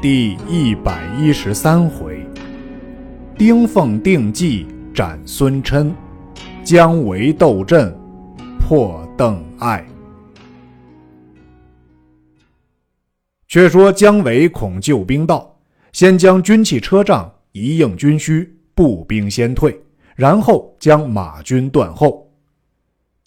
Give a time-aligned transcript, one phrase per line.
[0.00, 2.24] 第一百一十三回，
[3.36, 5.92] 丁奉定计斩孙琛，
[6.62, 7.92] 姜维斗阵
[8.60, 9.84] 破邓艾。
[13.48, 15.58] 却说姜维恐救兵到，
[15.92, 19.82] 先将军器车仗一应军需，步兵先退，
[20.14, 22.32] 然后将马军断后。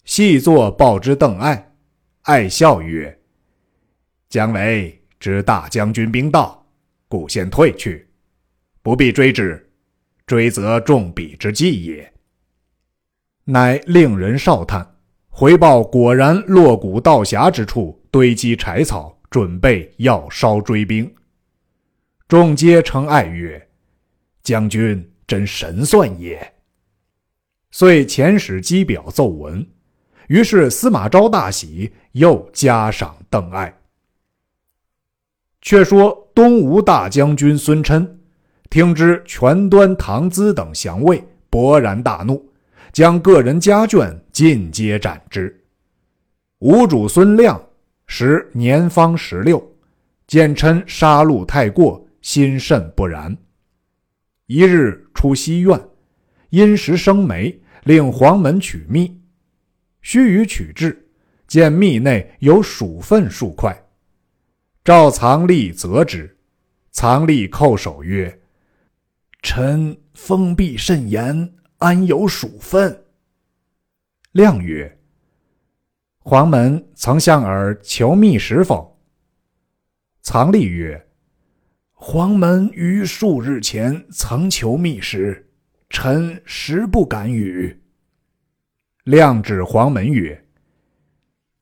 [0.06, 1.70] 细作报之邓艾，
[2.22, 3.14] 艾笑曰
[4.30, 6.60] ：“姜维知大将军兵到。”
[7.12, 8.08] 故先退去，
[8.80, 9.70] 不必追之，
[10.24, 12.10] 追则众彼之计也。
[13.44, 14.96] 乃令人哨探，
[15.28, 21.14] 回报果然落谷道狭之处堆积柴草，准备要烧追兵。
[22.28, 23.68] 众皆称爱曰
[24.42, 26.54] ：“将军真神算也。”
[27.72, 29.68] 遂遣使机表奏闻，
[30.28, 33.78] 于是司马昭大喜，又加赏邓艾。
[35.60, 38.18] 却说东吴大将军孙琛，
[38.70, 42.42] 听知全端、唐咨等降魏，勃然大怒，
[42.90, 45.62] 将个人家眷尽皆斩之。
[46.60, 47.62] 吴主孙亮
[48.06, 49.62] 时年方十六，
[50.26, 53.36] 见琛杀戮太过，心甚不然。
[54.46, 55.78] 一日出西苑，
[56.48, 59.20] 因时生梅，令黄门取蜜，
[60.00, 61.06] 须臾取至，
[61.46, 63.81] 见蜜内有鼠粪数块。
[64.84, 66.36] 赵藏吏责之，
[66.90, 68.40] 藏吏叩首曰
[69.40, 73.04] ：“臣封闭甚严，安有鼠分？”
[74.32, 74.98] 亮曰
[76.18, 79.00] ：“黄门曾向尔求密使否？”
[80.20, 81.06] 藏吏曰
[81.94, 85.48] ：“黄门于数日前曾求密使，
[85.90, 87.80] 臣实不敢与。”
[89.04, 90.44] 亮指黄门曰：“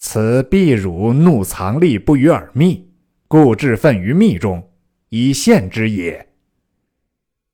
[0.00, 2.88] 此必汝怒藏吏不与尔密。”
[3.32, 4.72] 故置粪于密中，
[5.08, 6.30] 以献之也。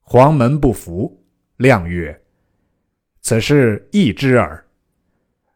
[0.00, 1.22] 黄门不服，
[1.58, 2.18] 亮曰
[3.20, 4.66] ：“此事易知耳。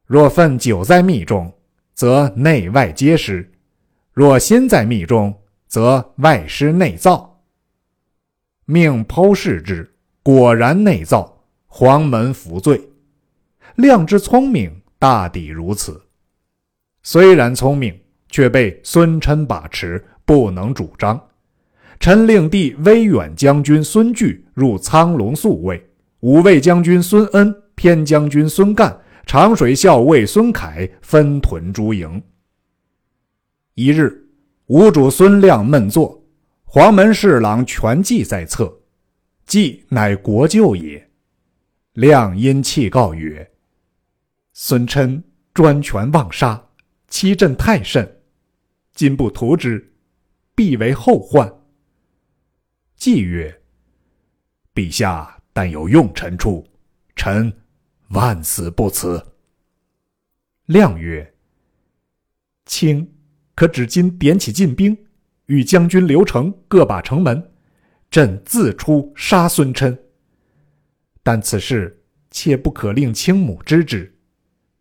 [0.05, 1.51] 若粪久在密中，
[1.95, 3.43] 则内外皆湿；
[4.13, 5.35] 若心在密中，
[5.67, 7.27] 则外湿内燥。
[8.67, 9.91] 命剖视之，
[10.23, 11.33] 果然内燥。
[11.65, 12.91] 黄门服罪。
[13.77, 15.99] 亮之聪明，大抵如此。
[17.03, 17.99] 虽然聪明。
[18.33, 21.21] 却被孙琛把持，不能主张。
[21.99, 25.85] 臣令弟威远将军孙据入苍龙宿卫，
[26.21, 28.97] 五卫将军孙恩、偏将军孙干、
[29.27, 32.23] 长水校尉孙凯分屯诸营。
[33.75, 34.25] 一日，
[34.67, 36.23] 吴主孙亮闷坐，
[36.63, 38.73] 黄门侍郎全计在侧，
[39.47, 41.11] 计乃国舅也。
[41.95, 43.51] 亮因气告曰
[44.55, 45.21] ：“孙琛
[45.53, 46.63] 专权妄杀，
[47.09, 48.09] 欺朕太甚。”
[48.95, 49.90] 今不图之，
[50.61, 51.51] 必为后患。
[52.95, 53.63] 季曰
[54.77, 56.69] ：“陛下但有用臣处，
[57.17, 57.51] 臣
[58.11, 59.33] 万死不辞。”
[60.69, 61.35] 亮曰
[62.69, 63.11] ：“卿
[63.55, 64.95] 可指今点起进兵，
[65.47, 67.53] 与将军刘成各把城门，
[68.11, 69.99] 朕自出杀孙琛。
[71.23, 74.15] 但此事切不可令卿母知之，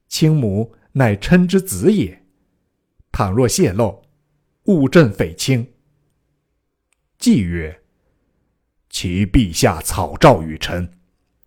[0.10, 2.22] 卿母乃琛之子也，
[3.14, 4.04] 倘若泄露。”
[4.69, 5.68] 误朕匪轻。
[7.18, 7.75] 季曰
[8.88, 10.88] ：“其陛下草诏与臣，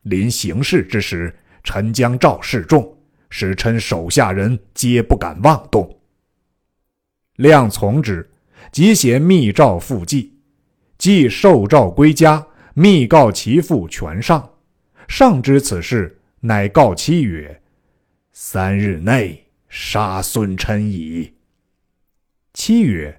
[0.02, 2.98] 临行事之时，臣将诏示众，
[3.30, 6.00] 使臣手下人皆不敢妄动。”
[7.38, 8.28] 亮从之，
[8.72, 10.40] 即写密诏复季，
[10.98, 12.44] 即受诏归家，
[12.74, 14.50] 密告其父全上。
[15.06, 17.62] 上知此事，乃告妻曰
[18.34, 21.32] ：“三日内杀孙琛矣。”
[22.54, 23.18] 妻曰：“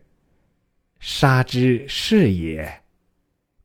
[0.99, 2.71] 杀之是也。”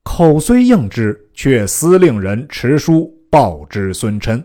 [0.02, 4.42] 口虽应之，却司令人持书报之孙琛。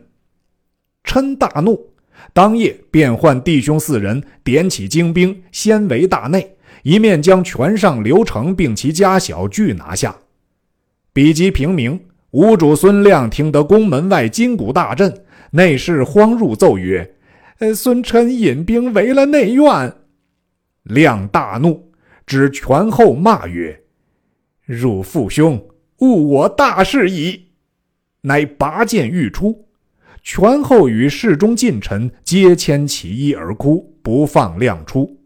[1.05, 1.93] 琛大怒，
[2.33, 10.13] 当夜便唤弟兄四人，点起精兵，先围大内，一面将全上刘成并其家小俱拿下。
[11.13, 11.97] 比及平明，
[12.31, 17.15] 吴主孙亮听得宫门外金鼓大震，内侍慌入奏曰
[17.59, 19.93] ：“呃，孙琛引兵围了内院。”
[20.83, 21.91] 亮大怒，
[22.25, 23.83] 指权后骂曰
[24.65, 25.65] ：“汝父兄
[25.99, 27.49] 误我大事矣！”
[28.21, 29.67] 乃拔剑欲出，
[30.21, 35.17] 权后与侍中近臣皆牵其衣而哭，不放亮出。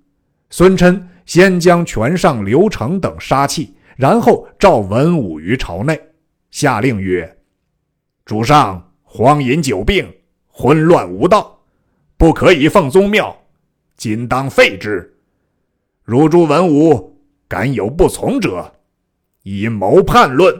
[0.50, 6.00] 孙琛先将权上、刘成等杀弃，然后召文武于朝内，
[6.52, 7.38] 下令曰
[8.26, 10.12] ：“主上荒淫久病，
[10.48, 11.60] 昏乱无道，
[12.16, 13.36] 不可以奉宗庙，
[13.96, 15.14] 今当废之。”
[16.08, 17.20] 如诸文武
[17.50, 18.76] 敢有不从者，
[19.44, 20.56] 以谋叛论。”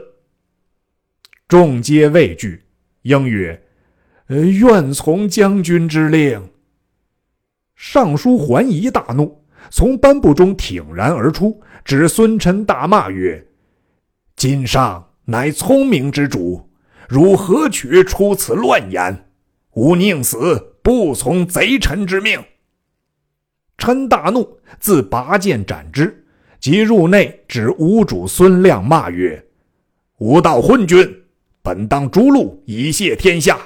[1.48, 2.66] 众皆畏惧，
[3.00, 3.58] 应曰
[4.28, 6.50] ：“愿从将军之令。”
[7.74, 13.42] 尚书桓仪大怒，从颁布中挺然而出，指孙臣大骂曰
[14.36, 16.68] ：“今上乃聪明之主，
[17.08, 19.30] 汝何取出此乱言？
[19.70, 22.38] 吾宁死不从贼臣之命。”
[23.78, 26.26] 臣大怒，自拔剑斩之，
[26.60, 29.42] 即入内指吴主孙亮骂曰
[30.18, 31.24] ：“吾道昏君！”
[31.62, 33.58] 本当诛戮以谢天下，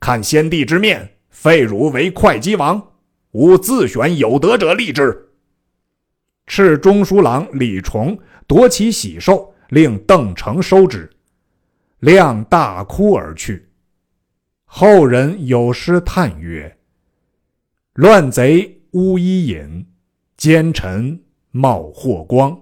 [0.00, 2.82] 看先帝之面，废汝为会稽王，
[3.32, 5.28] 吾自选有德者立之。
[6.46, 11.08] 敕中书郎李崇夺其玺绶，令邓成收之。
[12.00, 13.68] 亮大哭而去。
[14.64, 16.76] 后人有诗叹曰
[17.94, 19.84] ：“乱贼乌衣隐，
[20.38, 21.20] 奸臣
[21.50, 22.58] 冒霍光。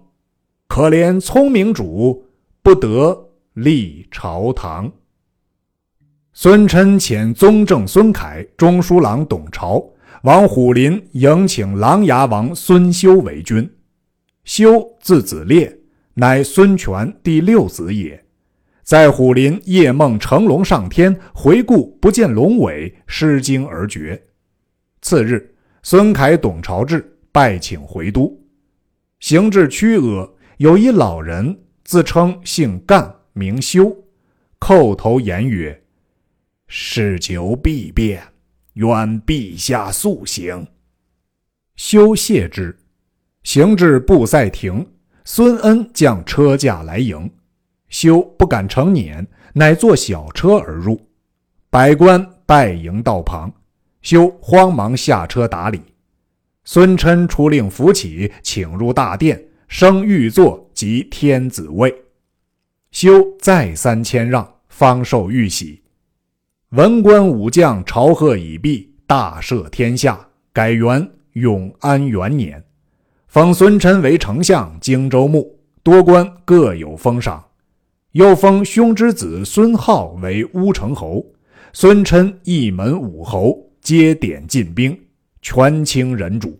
[0.66, 2.26] 可怜聪明主，
[2.60, 4.90] 不得。”立朝堂。
[6.32, 9.80] 孙琛遣宗正孙凯、中书郎董朝
[10.24, 13.72] 王虎林迎请琅琊王孙修为君。
[14.42, 15.78] 修字子烈，
[16.14, 18.24] 乃孙权第六子也。
[18.82, 24.20] 在虎林夜梦乘龙上天，回顾不见龙尾，失惊而绝。
[25.00, 25.53] 次日，
[25.86, 28.34] 孙凯、董朝志，拜请回都。
[29.20, 30.26] 行至曲阿，
[30.56, 33.14] 有一老人，自称姓干。
[33.34, 33.94] 名修，
[34.58, 35.82] 叩头言曰
[36.68, 38.22] ：“事久必变，
[38.74, 38.90] 愿
[39.24, 40.66] 陛下速行。”
[41.76, 42.74] 修谢之，
[43.42, 44.86] 行至布赛亭，
[45.26, 47.30] 孙恩将车驾来迎，
[47.90, 50.98] 修不敢乘辇，乃坐小车而入。
[51.68, 53.52] 百官拜迎道旁，
[54.04, 55.80] 修慌忙下车打礼。
[56.64, 61.92] 孙琛出令扶起，请入大殿，升御座及天子位。
[62.92, 65.82] 修再三谦让，方受玉玺。
[66.70, 72.62] 文官武将朝贺已毕，大赦天下，改元永安元年，
[73.26, 77.42] 封孙琛为丞相、荆州牧，多官各有封赏。
[78.12, 81.24] 又封兄之子孙浩为乌程侯，
[81.72, 84.98] 孙琛一门五侯皆点进兵，
[85.42, 86.58] 权倾人主。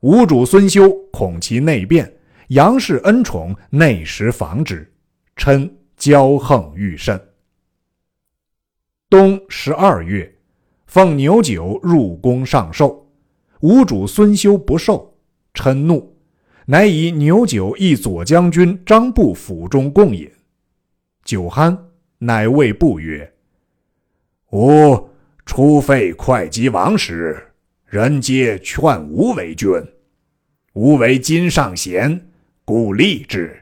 [0.00, 2.10] 吴主孙休恐其内变，
[2.48, 4.90] 杨氏恩宠，内实防之。
[5.36, 7.20] 琛骄横愈甚。
[9.10, 10.34] 冬十二月，
[10.86, 13.06] 奉牛酒入宫上寿，
[13.60, 15.14] 吴主孙休不受，
[15.52, 16.16] 嗔怒，
[16.64, 20.30] 乃以牛酒诣左将军张布府中共饮。
[21.24, 21.78] 酒酣，
[22.16, 23.30] 乃谓布曰
[24.52, 25.10] ：“吾
[25.44, 27.52] 初废会稽王时，
[27.86, 29.70] 人皆劝吾为君，
[30.74, 32.28] 吾为今上贤，
[32.64, 33.58] 故立之。”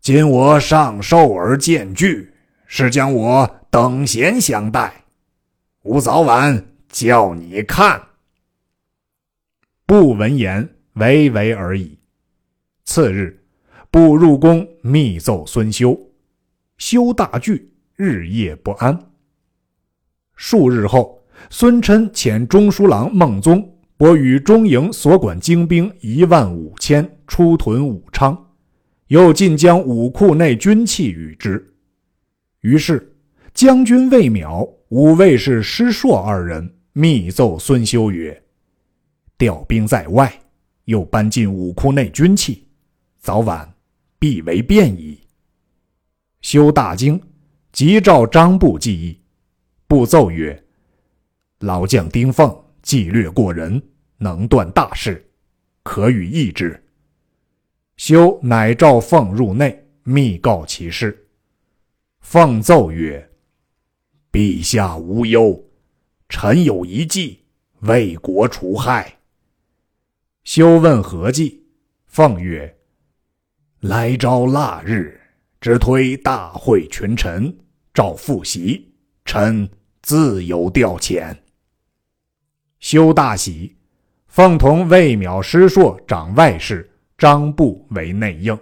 [0.00, 2.32] 今我上寿而见拒，
[2.66, 5.04] 是将我等闲相待。
[5.82, 8.00] 吾早晚叫你看。
[9.84, 11.98] 不闻言，唯唯而已。
[12.84, 13.42] 次日，
[13.90, 15.98] 不入宫密奏孙休，
[16.78, 19.09] 休大惧，日夜不安。
[20.42, 28.34] 数日后，孙琛遣中书郎孟宗拨与中营所管精兵一万五千出屯武昌。
[29.08, 31.74] 又尽将武库内军器与之，
[32.62, 33.14] 于是
[33.52, 38.42] 将军魏邈、武卫士施硕二人密奏孙修曰
[39.36, 40.32] ：“调兵在外，
[40.86, 42.66] 又搬进武库内军器，
[43.18, 43.70] 早晚
[44.18, 45.20] 必为变矣。”
[46.40, 47.20] 修大惊，
[47.72, 49.19] 急召张布计议。
[49.90, 50.64] 布奏曰
[51.58, 53.82] ：“老将丁奉计略过人，
[54.18, 55.28] 能断大事，
[55.82, 56.80] 可与议之。”
[57.98, 61.26] 修乃召奉入内，密告其事。
[62.20, 63.32] 奉奏曰
[64.30, 65.60] ：“陛下无忧，
[66.28, 67.40] 臣有一计，
[67.80, 69.18] 为国除害。”
[70.44, 71.66] 修问何计？
[72.06, 72.78] 奉曰
[73.82, 75.20] ：“来朝腊日，
[75.60, 77.52] 只推大会群臣，
[77.92, 78.94] 召复席，
[79.24, 79.68] 臣
[80.02, 81.36] 自有调遣。”
[82.80, 83.76] 修大喜，
[84.28, 86.86] 奉同魏邈、师硕掌外事。
[87.18, 88.58] 张布为内应。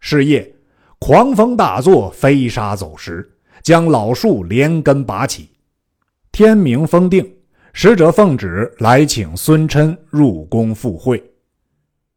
[0.00, 0.52] 是夜，
[0.98, 5.48] 狂风大作，飞沙走石，将老树连根拔起。
[6.32, 7.32] 天明风定，
[7.72, 11.22] 使者奉旨来请孙琛入宫赴会。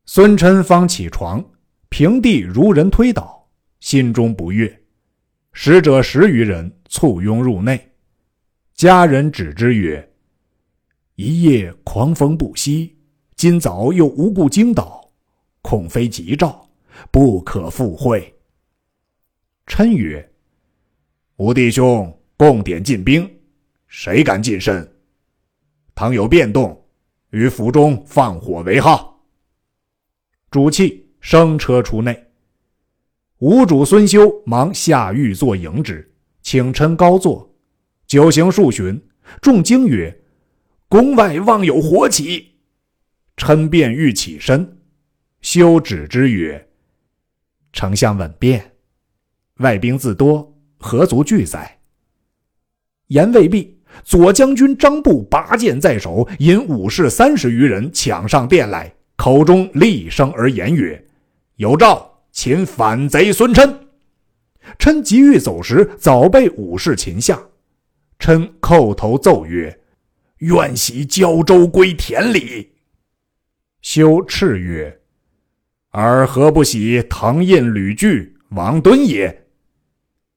[0.08, 1.46] 孙琛方起床，
[1.90, 3.48] 平地如人推倒，
[3.80, 4.83] 心中不悦。
[5.54, 7.92] 使者十余人簇拥入内，
[8.74, 10.12] 家人指之曰
[11.16, 12.98] ：“一夜狂风不息，
[13.36, 15.00] 今早又无故惊倒。”
[15.62, 16.68] 恐非吉兆，
[17.12, 18.34] 不可复会。”
[19.68, 20.28] 琛曰
[21.38, 23.30] ：“吾弟兄共点进兵，
[23.88, 24.92] 谁敢近身？
[25.94, 26.84] 倘有变动，
[27.30, 29.24] 于府中放火为号。”
[30.50, 32.33] 主气升车出内。
[33.44, 36.10] 吴主孙修忙下狱坐迎之，
[36.42, 37.54] 请琛高坐。
[38.08, 38.98] 酒行数巡，
[39.42, 40.18] 众惊曰
[40.88, 42.54] ：“宫外望有火起。”
[43.36, 44.78] 琛便欲起身，
[45.42, 46.70] 修止之曰
[47.74, 48.72] ：“丞相稳便，
[49.58, 51.80] 外兵自多，何足惧哉？”
[53.08, 61.06] 言未毕，左将军张布拔剑在手，引武士三十余人抢上殿来，口中厉声而言曰
[61.58, 63.88] ：“有诏！”擒反贼孙琛，
[64.80, 67.40] 琛急欲走时，早被武士擒下。
[68.18, 69.82] 琛叩头奏曰
[70.40, 72.74] ：“愿徙胶州归田里。”
[73.82, 75.00] 修斥曰
[75.92, 79.46] ：“尔何不喜唐印吕据、王敦也？”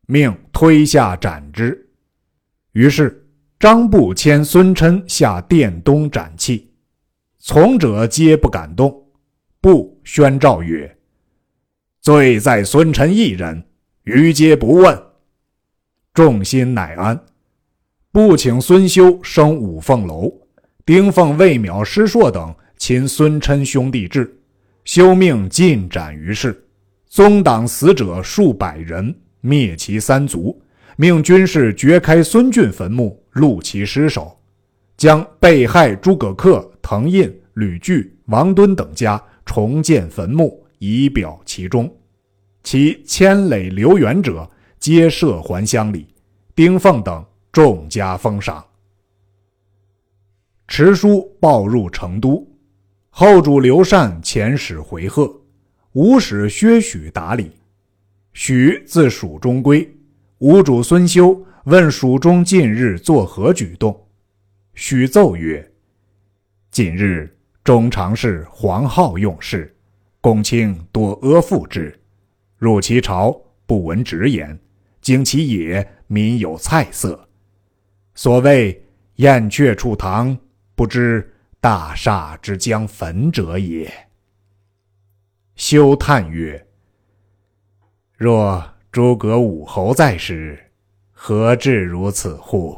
[0.07, 1.89] 命推下斩之。
[2.73, 3.27] 于是
[3.59, 6.71] 张布牵孙琛下殿东斩气，
[7.39, 9.03] 从者皆不敢动。
[9.61, 10.96] 布宣诏曰：
[12.07, 13.65] 罪在孙臣一人，
[14.05, 14.97] 余皆不问。
[16.15, 17.21] 众心乃安。
[18.13, 20.33] 不请孙修升五凤楼，
[20.85, 24.33] 丁奉、魏邈、师硕等擒孙琛兄弟至，
[24.85, 26.65] 修命尽斩于市。
[27.09, 30.63] 宗党死者数百人，灭其三族。
[30.95, 34.39] 命军士掘开孙俊坟墓，戮其尸首，
[34.97, 40.65] 将被害诸葛恪、滕胤、吕据、王敦等家重建坟墓。
[40.79, 41.93] 以表其忠，
[42.63, 46.07] 其牵累留远者，皆设还乡里。
[46.55, 48.65] 丁奉等众加封赏。
[50.67, 52.47] 持书报入成都，
[53.11, 55.41] 后主刘禅遣使回贺，
[55.93, 57.53] 吴使薛许答礼。
[58.33, 59.89] 许自蜀中归，
[60.39, 64.09] 吴主孙修问蜀中近日作何举动，
[64.75, 65.73] 许奏曰
[66.71, 69.73] ：“近日中常侍黄皓用事。”
[70.27, 71.97] 公卿多阿附之，
[72.59, 74.59] 入其朝不闻直言，
[75.01, 77.29] 经其野民有菜色。
[78.17, 78.85] 所谓
[79.19, 80.37] 燕雀处堂，
[80.75, 83.89] 不知大厦之将焚者也。
[85.55, 86.67] 休叹曰
[88.19, 90.59] ：“若诸葛武侯在时，
[91.13, 92.77] 何至如此乎？”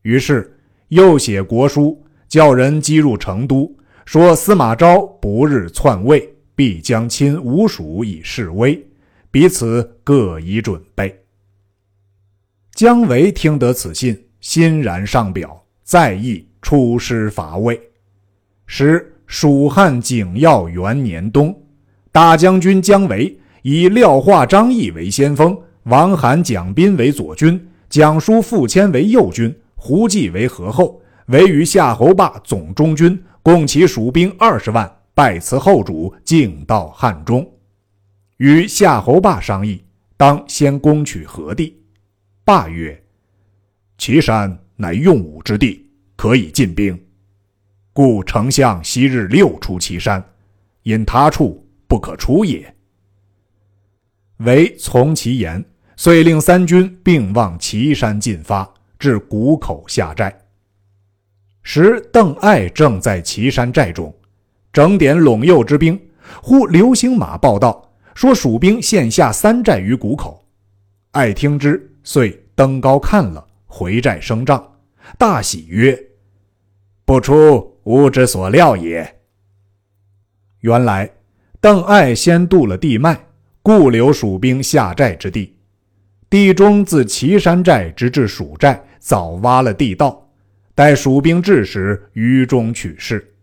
[0.00, 3.70] 于是又写国书，叫人击入成都。
[4.10, 8.82] 说司马昭不日篡位，必将侵吴蜀以示威，
[9.30, 11.14] 彼此各以准备。
[12.72, 17.78] 姜维听得此信，欣然上表，再议出师伐魏。
[18.64, 21.54] 时蜀汉景耀元年冬，
[22.10, 33.22] 大将军姜维以廖化、张翼为先锋，王罕、蒋斌为左军，蒋叔、傅谦为右军，胡济为合后，围于夏侯霸总中军。
[33.42, 37.50] 共起蜀兵二十万，拜辞后主，径到汉中，
[38.36, 39.82] 与夏侯霸商议，
[40.16, 41.80] 当先攻取何地。
[42.44, 43.02] 霸曰
[43.98, 46.98] ：“岐山乃用武之地，可以进兵。
[47.92, 50.24] 故丞相昔日六出岐山，
[50.82, 52.74] 因他处不可出也。”
[54.38, 55.64] 唯从其言，
[55.96, 60.38] 遂令三军并望岐山进发，至谷口下寨。
[61.70, 64.10] 时邓艾正在岐山寨中，
[64.72, 66.00] 整点陇右之兵。
[66.42, 70.42] 忽流星马报道，说蜀兵现下三寨于谷口。
[71.10, 74.66] 艾听之，遂登高看了，回寨升帐，
[75.18, 75.94] 大喜曰
[77.04, 79.06] ：“不出吾之所料也。”
[80.60, 81.10] 原来
[81.60, 83.14] 邓艾先渡了地脉，
[83.60, 85.54] 故留蜀兵下寨之地。
[86.30, 90.24] 地中自岐山寨直至蜀寨，早挖了地道。
[90.78, 93.34] 待蜀兵至时，于中取势。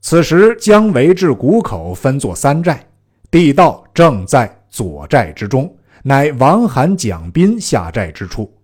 [0.00, 2.80] 此时姜维至谷口，分作三寨，
[3.28, 8.56] 地道正在左寨之中，乃王罕、蒋斌下寨之处。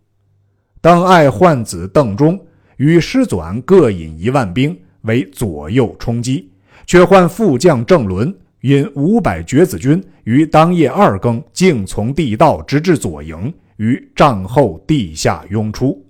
[0.80, 2.40] 邓艾换子邓忠
[2.76, 6.48] 与师纂各引一万兵为左右冲击，
[6.86, 16.03] 却换副将郑伦引五百绝子军于当夜二更，径从地道直至左营，于帐后地下拥出。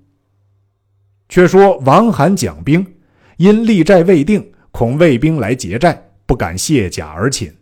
[1.35, 2.87] 却说王罕、蒋兵
[3.39, 7.53] 因立寨未定，恐魏兵来劫寨，不敢卸甲而寝。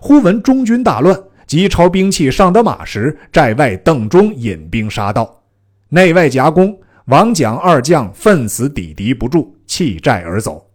[0.00, 1.14] 忽闻中军大乱，
[1.46, 5.42] 急抄兵器上得马时，寨外邓忠引兵杀到，
[5.90, 10.66] 内外夹攻，王蒋二将奋死抵敌不住，弃寨而走。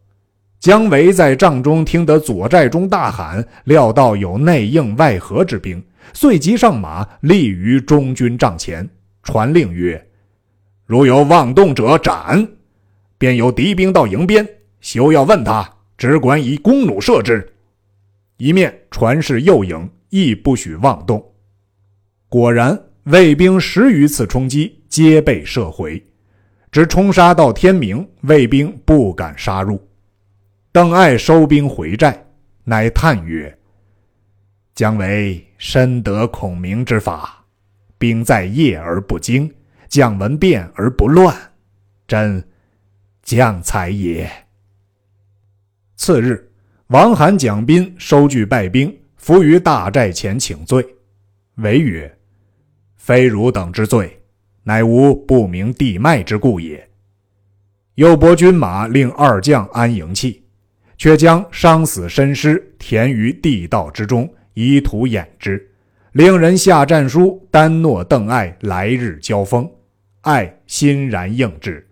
[0.60, 8.88] 姜维在帐中听得左寨中大喊，料到有内应外合之兵，遂即上马，立于中军帐前，
[9.24, 10.00] 传令曰
[10.88, 12.48] ：“如有妄动者，斩！”
[13.20, 14.48] 便有敌兵到营边，
[14.80, 15.68] 休要问他，
[15.98, 17.54] 只管以弓弩射之。
[18.38, 21.34] 一面传示右营，亦不许妄动。
[22.30, 26.02] 果然，魏兵十余次冲击，皆被射回。
[26.72, 29.82] 直冲杀到天明，魏兵不敢杀入。
[30.72, 32.26] 邓艾收兵回寨，
[32.64, 33.58] 乃叹曰
[34.76, 37.44] ：“姜维深得孔明之法，
[37.98, 39.52] 兵在夜而不惊，
[39.88, 41.36] 将闻变而不乱，
[42.08, 42.44] 真
[43.24, 44.30] 将才也。”
[45.96, 46.52] 次日，
[46.88, 50.86] 王罕蒋斌收据败兵，伏于大寨前请罪。
[51.56, 52.18] 维曰
[52.98, 54.22] ：“非汝等之罪，
[54.64, 56.88] 乃无不明地脉之故也。”
[57.96, 60.44] 又拨军马，令二将安营气。
[61.00, 65.64] 却将伤死身尸填于地道之中，以土掩之。
[66.14, 69.70] 令人下战书，丹诺邓艾来日交锋。
[70.28, 71.88] 艾欣然应之。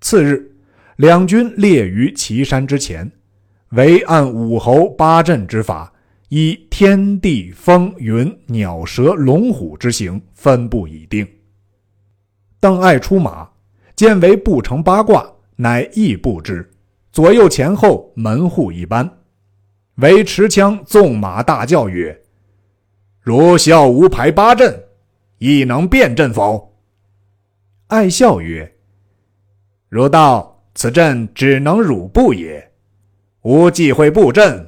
[0.00, 0.48] 次日，
[0.94, 3.10] 两军列于岐山之前，
[3.70, 5.92] 唯按武侯八阵之法，
[6.28, 11.26] 依天地风云鸟蛇龙虎之形分布已定。
[12.60, 13.50] 邓艾出马，
[13.96, 16.70] 见为不成八卦，乃亦布之。
[17.10, 19.18] 左右前后门户一般，
[19.96, 22.16] 唯持枪纵马大叫曰
[23.20, 24.80] ：“如笑吾排八阵，
[25.38, 26.64] 亦能辨阵否？”
[27.90, 28.72] 爱笑曰
[29.90, 32.70] ：“汝道此阵只能汝布也，
[33.42, 34.64] 吾既会布阵，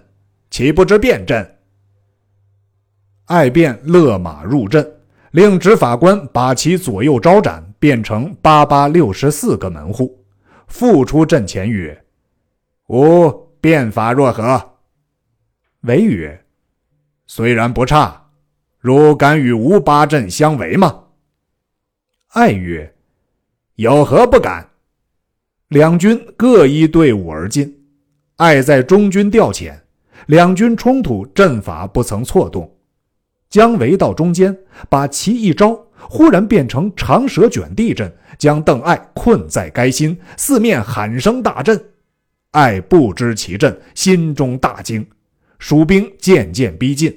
[0.50, 1.58] 岂不知变阵？”
[3.26, 4.84] 爱便勒马入阵，
[5.30, 10.24] 令执法官把其左右招展，变成八八六十四个门户，
[10.66, 12.04] 复出阵前曰。
[12.88, 14.60] 吾变法若何？
[15.82, 16.44] 韦曰
[17.28, 18.30] ：“虽然不差，
[18.80, 21.04] 汝敢与吾八阵相违吗？”
[22.34, 22.92] 爱曰
[23.76, 24.68] ：“有何不敢？”
[25.68, 27.74] 两军各依队伍而进，
[28.36, 29.74] 爱在中军调遣，
[30.26, 32.70] 两军冲突，阵法不曾错动。
[33.48, 34.56] 姜维到中间，
[34.88, 41.82] 把其一招，忽然变成长蛇卷地阵，将邓艾困在该心，四面喊声大震。
[42.50, 45.06] 爱不知其阵，心中大惊。
[45.58, 47.14] 蜀兵渐渐逼近，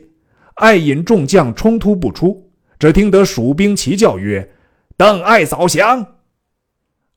[0.56, 2.50] 爱引众将冲突不出。
[2.80, 4.50] 只听得蜀兵齐叫曰
[4.96, 6.06] ：“邓艾早降！”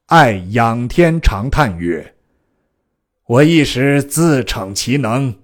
[0.08, 2.14] 爱仰天长叹曰
[3.28, 5.34] ：“我一时自逞其能，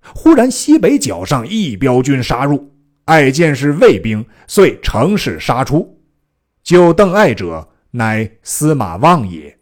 [0.00, 2.72] 忽然西北角上一彪军杀入，
[3.04, 6.00] 爱见是魏兵，遂乘势杀出。
[6.62, 7.68] 救邓艾者。
[7.90, 9.58] 乃司马望也。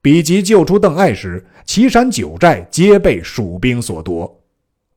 [0.00, 4.40] 比及救出邓艾时，岐山九寨皆被蜀兵所夺，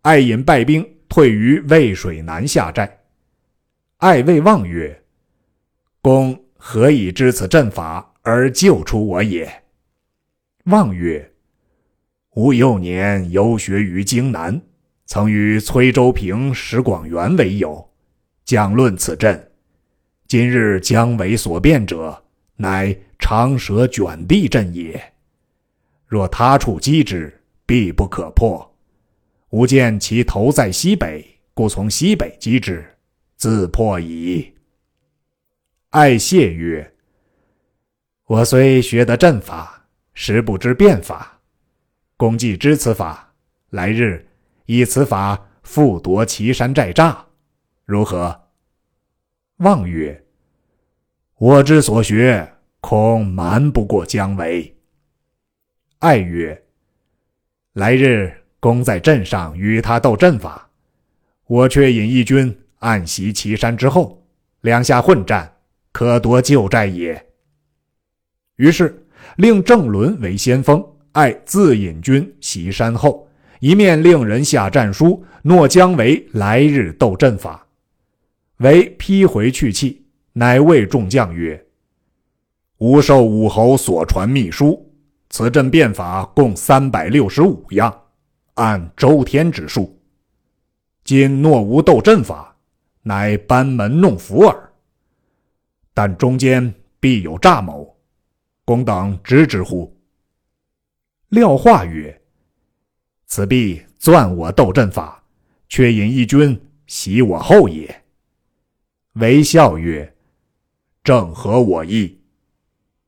[0.03, 2.99] 艾引败兵退于渭水南下寨。
[3.97, 5.03] 艾谓望曰
[6.01, 9.63] ：“公何以知此阵法而救出我也？”
[10.65, 11.31] 望曰
[12.35, 14.61] ：“吾幼年游学于荆南，
[15.05, 17.89] 曾与崔州平、石广元为友，
[18.45, 19.51] 讲论此阵。
[20.27, 22.23] 今日姜维所变者。”
[22.59, 24.99] 乃长蛇卷地阵也。
[26.07, 27.31] 若他处击之，
[27.67, 28.75] 必不可破。
[29.51, 32.83] 吾见其头在西北，故从西北击之，
[33.35, 34.51] 自破矣。
[35.91, 36.93] 爱谢曰
[38.27, 41.39] ：“我虽学得阵法，实不知变法。
[42.17, 43.33] 公既知此法，
[43.69, 44.27] 来日
[44.65, 47.15] 以此法复夺岐山寨栅，
[47.85, 48.49] 如何？”
[49.59, 50.25] 望曰。
[51.37, 54.75] 我之所学，恐瞒不过姜维。
[55.99, 56.65] 爱曰
[57.73, 60.69] ：“来日公在阵上与他斗阵法，
[61.45, 64.27] 我却引义军暗袭岐山之后，
[64.61, 65.56] 两下混战，
[65.97, 67.25] 可夺旧寨也。”
[68.57, 69.03] 于是
[69.37, 73.27] 令郑伦为先锋，爱自引军袭山后，
[73.61, 77.65] 一面令人下战书，诺姜维来日斗阵法。
[78.57, 80.05] 为批回去气。
[80.33, 81.65] 乃谓众将曰
[82.77, 84.87] ：“吾受武侯所传秘书，
[85.31, 87.91] 此阵变法共三百六十五样，
[88.53, 89.99] 按周天之数。
[91.03, 92.55] 今诺吾斗阵法，
[93.01, 94.66] 乃班门弄斧耳。
[95.97, 97.97] 但中间必有诈谋，
[98.63, 99.91] 公等知之乎？”
[101.29, 102.21] 廖化曰
[103.25, 105.23] ：“此必钻我斗阵法，
[105.67, 108.03] 却引一军袭我后也。”
[109.17, 110.13] 韦笑曰。
[111.03, 112.19] 正合我意，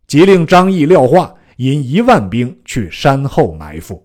[0.07, 4.03] 即令张毅、廖化引一万兵去山后埋伏。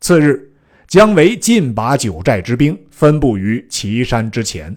[0.00, 0.52] 次日，
[0.88, 4.76] 姜维尽把九寨之兵分布于岐山之前。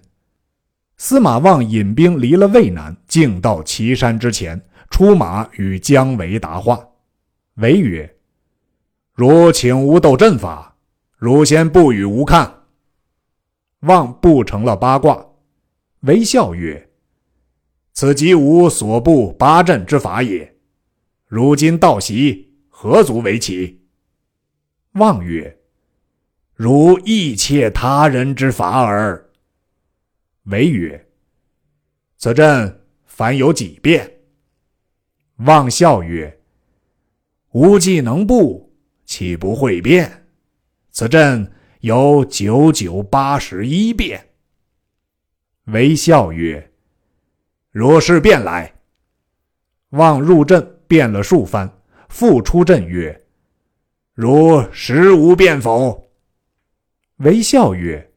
[1.06, 6.80] 司马望引兵离了渭南，径到岐山之前，出马与姜维答话。
[7.56, 8.16] 维曰
[9.14, 10.78] ：“如请吾斗阵法，
[11.18, 12.62] 汝先不与吾看。”
[13.84, 15.22] 望布成了八卦。
[16.04, 16.90] 韦笑曰
[17.92, 20.56] ：“此即吾所布八阵之法也。
[21.28, 23.82] 如今道习，何足为奇？”
[24.96, 25.58] 望曰
[26.56, 29.20] ：“如意窃他人之法耳。”
[30.44, 31.08] 韦曰
[32.18, 34.20] ：“此阵凡有几变？”
[35.46, 36.40] 望笑曰
[37.52, 38.74] ：“吾既能布，
[39.06, 40.26] 岂不会变？
[40.92, 44.30] 此阵有九九八十一变。”
[45.68, 46.72] 韦笑曰
[47.72, 48.74] ：“如是变来。”
[49.92, 51.72] 望入阵，变了数番，
[52.10, 53.26] 复出阵曰
[54.14, 56.12] ：“如实无变否？”
[57.18, 58.12] 韦笑曰：“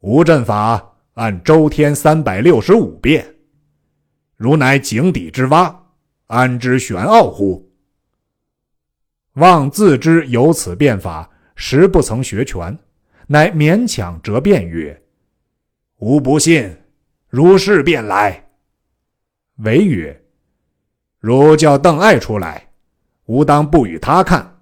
[0.00, 0.87] 吾阵法
[1.18, 3.34] 按周天三百六十五变，
[4.36, 5.86] 如乃井底之蛙，
[6.28, 7.72] 安知玄奥乎？”
[9.34, 12.78] 望自知有此变法，实不曾学全，
[13.26, 15.02] 乃勉强折辩曰。
[15.96, 16.72] 吾不信，
[17.28, 18.50] 如是便来。
[19.56, 20.22] 韦曰
[21.18, 22.70] ：“如叫邓艾出来，
[23.24, 24.60] 吾当不与他看。”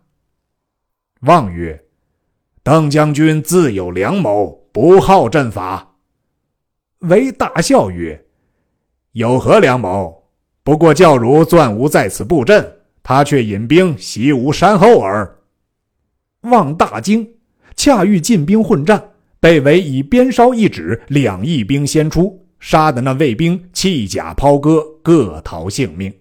[1.21, 1.85] 望曰
[2.65, 5.93] ：“邓将军自有良谋，不好阵法。”
[7.09, 8.25] 韦大笑曰
[9.13, 10.25] ：“有何良谋？
[10.63, 15.39] 不过教汝钻吾在此布阵，他却引兵袭吾山后耳。”
[16.43, 17.29] 望大惊，
[17.77, 19.11] 恰遇进兵混战。
[19.39, 26.13] 被韦以鞭梢一指，两翼兵先出，杀得那卫兵弃甲抛戈，各逃性命。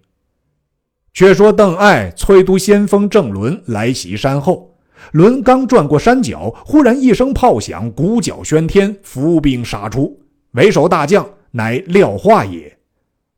[1.14, 4.78] 却说邓艾催督先锋郑伦来袭山后，
[5.14, 10.20] 伦刚转过山脚，忽然一声炮响，鼓角喧天，伏兵杀出。
[10.56, 12.78] 为首大将乃廖化也。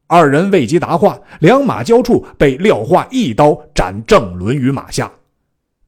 [0.08, 5.12] 二人未及答话，两马交触，被廖化一刀斩郑伦于马下。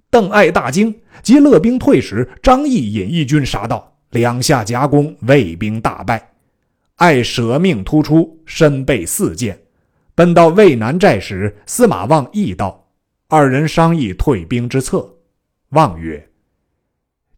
[0.10, 0.94] 邓艾大惊。
[1.22, 6.32] 及勒兵退时，张翼引义军杀到，两下夹攻，魏兵大败。
[6.96, 9.60] 艾舍命突出，身被四箭。
[10.16, 12.88] 奔到渭南寨时，司马望亦到，
[13.28, 15.14] 二人商议退兵之策。
[15.72, 16.26] 望曰：“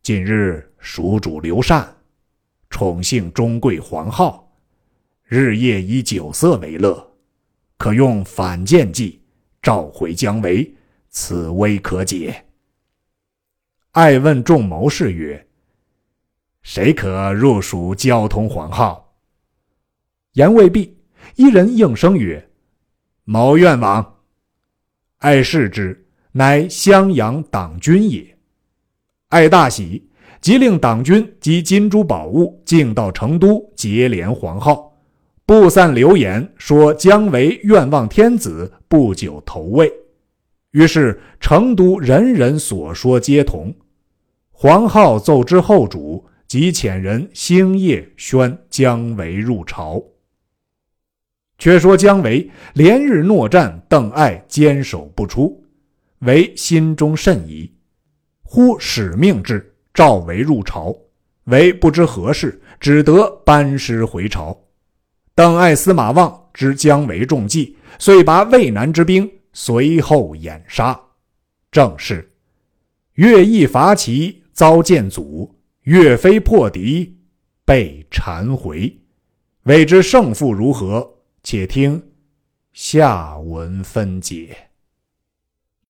[0.03, 1.95] 近日蜀主刘禅
[2.71, 4.49] 宠幸中贵皇后，
[5.25, 7.15] 日夜以酒色为乐，
[7.77, 9.21] 可用反间计
[9.61, 10.73] 召回姜维，
[11.09, 12.45] 此危可解。”
[13.91, 15.45] 爱问众谋士曰
[16.63, 19.13] ：“谁可入蜀交通皇号？”
[20.33, 20.97] 言未毕，
[21.35, 22.49] 一人应声曰
[23.25, 24.19] ：“某愿往。”
[25.19, 28.39] 爱视之，乃襄阳党军也。
[29.27, 30.09] 爱大喜，
[30.41, 34.91] 即令党军及金珠宝物进到成都结连皇号，
[35.45, 39.91] 布散流言说姜维愿望天子，不久投魏。
[40.71, 43.71] 于是成都人人所说皆同。
[44.51, 50.01] 黄皓奏之后主，即遣人星夜宣姜维入朝。
[51.59, 55.63] 却说姜维连日诺战，邓艾坚守不出，
[56.19, 57.71] 维心中甚疑。
[58.41, 60.95] 忽使命至，召维入朝。
[61.45, 64.57] 维不知何事，只得班师回朝。
[65.33, 70.99] 邓艾、司马望知姜维中计，遂拔渭南之兵随后掩杀。
[71.71, 72.31] 正是
[73.15, 75.49] 乐毅伐齐，遭见阻；
[75.83, 77.17] 岳飞破敌，
[77.65, 78.95] 被缠回。
[79.63, 81.17] 未知胜负如何？
[81.43, 82.01] 且听
[82.73, 84.70] 下文分解。